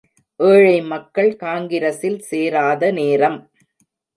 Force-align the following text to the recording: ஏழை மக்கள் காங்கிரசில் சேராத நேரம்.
ஏழை 0.39 0.77
மக்கள் 0.83 1.29
காங்கிரசில் 1.35 2.19
சேராத 2.21 2.91
நேரம். 2.91 3.39